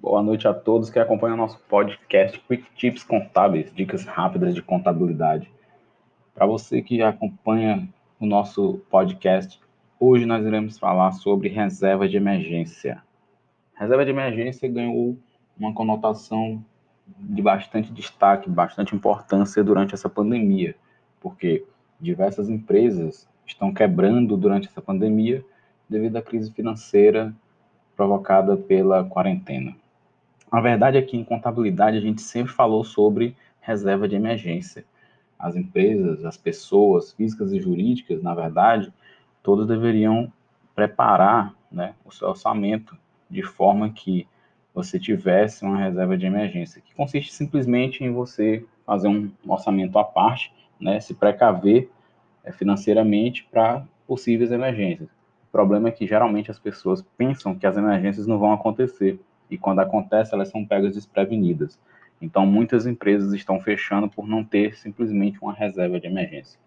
Boa 0.00 0.22
noite 0.22 0.46
a 0.46 0.54
todos 0.54 0.90
que 0.90 0.98
acompanham 1.00 1.34
o 1.34 1.38
nosso 1.38 1.58
podcast 1.68 2.38
Quick 2.46 2.70
Tips 2.76 3.02
Contábeis, 3.02 3.74
dicas 3.74 4.04
rápidas 4.04 4.54
de 4.54 4.62
contabilidade. 4.62 5.50
Para 6.32 6.46
você 6.46 6.80
que 6.80 7.02
acompanha 7.02 7.88
o 8.20 8.24
nosso 8.24 8.80
podcast, 8.88 9.60
hoje 9.98 10.24
nós 10.24 10.46
iremos 10.46 10.78
falar 10.78 11.10
sobre 11.10 11.48
reserva 11.48 12.08
de 12.08 12.16
emergência. 12.16 13.02
Reserva 13.74 14.04
de 14.04 14.12
emergência 14.12 14.68
ganhou 14.68 15.18
uma 15.58 15.74
conotação 15.74 16.64
de 17.04 17.42
bastante 17.42 17.92
destaque, 17.92 18.48
bastante 18.48 18.94
importância 18.94 19.64
durante 19.64 19.94
essa 19.94 20.08
pandemia, 20.08 20.76
porque 21.20 21.66
diversas 22.00 22.48
empresas 22.48 23.28
estão 23.44 23.74
quebrando 23.74 24.36
durante 24.36 24.68
essa 24.68 24.80
pandemia 24.80 25.44
devido 25.88 26.16
à 26.16 26.22
crise 26.22 26.52
financeira 26.52 27.34
provocada 27.96 28.56
pela 28.56 29.02
quarentena. 29.02 29.74
A 30.50 30.60
verdade 30.60 30.96
é 30.96 31.02
que 31.02 31.16
em 31.16 31.24
contabilidade 31.24 31.96
a 31.96 32.00
gente 32.00 32.22
sempre 32.22 32.52
falou 32.52 32.82
sobre 32.82 33.36
reserva 33.60 34.08
de 34.08 34.16
emergência. 34.16 34.84
As 35.38 35.54
empresas, 35.54 36.24
as 36.24 36.36
pessoas 36.36 37.12
físicas 37.12 37.52
e 37.52 37.60
jurídicas, 37.60 38.22
na 38.22 38.34
verdade, 38.34 38.92
todas 39.42 39.66
deveriam 39.66 40.32
preparar 40.74 41.54
né, 41.70 41.94
o 42.04 42.10
seu 42.10 42.28
orçamento 42.28 42.96
de 43.28 43.42
forma 43.42 43.90
que 43.90 44.26
você 44.74 44.98
tivesse 44.98 45.64
uma 45.64 45.76
reserva 45.76 46.16
de 46.16 46.24
emergência, 46.24 46.80
que 46.80 46.94
consiste 46.94 47.32
simplesmente 47.32 48.02
em 48.02 48.12
você 48.12 48.64
fazer 48.86 49.08
um 49.08 49.30
orçamento 49.46 49.98
à 49.98 50.04
parte, 50.04 50.52
né, 50.80 50.98
se 50.98 51.14
precaver 51.14 51.90
é, 52.42 52.52
financeiramente 52.52 53.46
para 53.50 53.84
possíveis 54.06 54.50
emergências. 54.50 55.08
O 55.48 55.52
problema 55.52 55.88
é 55.88 55.92
que 55.92 56.06
geralmente 56.06 56.50
as 56.50 56.58
pessoas 56.58 57.02
pensam 57.18 57.54
que 57.54 57.66
as 57.66 57.76
emergências 57.76 58.26
não 58.26 58.38
vão 58.38 58.52
acontecer 58.52 59.20
e 59.50 59.56
quando 59.56 59.80
acontece 59.80 60.34
elas 60.34 60.48
são 60.48 60.64
pegas 60.64 60.94
desprevenidas. 60.94 61.78
Então 62.20 62.44
muitas 62.46 62.86
empresas 62.86 63.32
estão 63.32 63.60
fechando 63.60 64.08
por 64.08 64.26
não 64.26 64.44
ter 64.44 64.76
simplesmente 64.76 65.38
uma 65.40 65.52
reserva 65.52 66.00
de 66.00 66.06
emergência. 66.06 66.58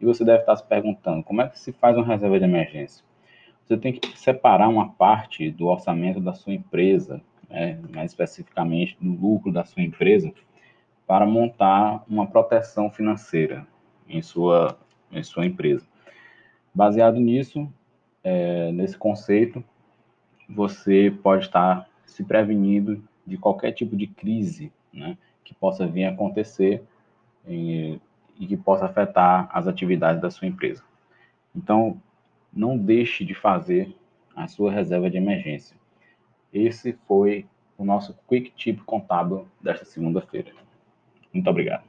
E 0.00 0.04
você 0.04 0.24
deve 0.24 0.40
estar 0.40 0.56
se 0.56 0.64
perguntando, 0.64 1.24
como 1.24 1.42
é 1.42 1.48
que 1.48 1.58
se 1.58 1.72
faz 1.72 1.96
uma 1.96 2.06
reserva 2.06 2.38
de 2.38 2.44
emergência? 2.44 3.04
Você 3.64 3.76
tem 3.76 3.92
que 3.92 4.18
separar 4.18 4.68
uma 4.68 4.90
parte 4.90 5.50
do 5.50 5.66
orçamento 5.66 6.20
da 6.20 6.32
sua 6.32 6.54
empresa, 6.54 7.20
né, 7.50 7.78
mais 7.94 8.12
especificamente 8.12 8.96
do 9.00 9.10
lucro 9.10 9.52
da 9.52 9.64
sua 9.64 9.82
empresa, 9.82 10.32
para 11.06 11.26
montar 11.26 12.04
uma 12.08 12.26
proteção 12.26 12.90
financeira 12.90 13.66
em 14.08 14.22
sua, 14.22 14.78
em 15.10 15.22
sua 15.22 15.46
empresa. 15.46 15.86
Baseado 16.74 17.18
nisso, 17.18 17.70
é, 18.22 18.70
nesse 18.72 18.96
conceito, 18.96 19.62
você 20.48 21.10
pode 21.22 21.44
estar 21.44 21.88
se 22.08 22.24
prevenindo 22.24 23.02
de 23.26 23.36
qualquer 23.36 23.72
tipo 23.72 23.96
de 23.96 24.06
crise 24.06 24.72
né, 24.92 25.16
que 25.44 25.54
possa 25.54 25.86
vir 25.86 26.04
a 26.04 26.10
acontecer 26.10 26.82
e, 27.46 28.00
e 28.38 28.46
que 28.46 28.56
possa 28.56 28.86
afetar 28.86 29.48
as 29.52 29.66
atividades 29.66 30.20
da 30.20 30.30
sua 30.30 30.48
empresa. 30.48 30.82
Então, 31.54 32.00
não 32.52 32.76
deixe 32.76 33.24
de 33.24 33.34
fazer 33.34 33.94
a 34.34 34.46
sua 34.46 34.72
reserva 34.72 35.10
de 35.10 35.16
emergência. 35.16 35.76
Esse 36.52 36.92
foi 37.06 37.46
o 37.76 37.84
nosso 37.84 38.16
Quick 38.26 38.50
Tip 38.52 38.80
Contábil 38.84 39.46
desta 39.60 39.84
segunda-feira. 39.84 40.52
Muito 41.32 41.48
obrigado. 41.48 41.87